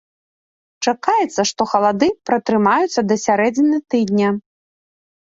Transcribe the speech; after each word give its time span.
Чакаецца, 0.85 1.41
што 1.51 1.61
халады 1.75 2.09
пратрымаюцца 2.31 3.01
да 3.13 3.21
сярэдзіны 3.29 3.77
тыдня. 3.93 4.37